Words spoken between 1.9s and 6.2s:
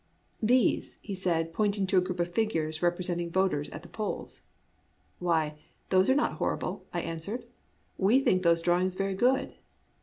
a group of figures representing voters at the polls." Why, those are